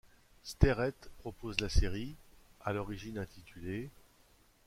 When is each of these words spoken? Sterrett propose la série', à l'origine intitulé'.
Sterrett 0.43 1.11
propose 1.19 1.59
la 1.61 1.69
série', 1.69 2.15
à 2.65 2.73
l'origine 2.73 3.19
intitulé'. 3.19 3.91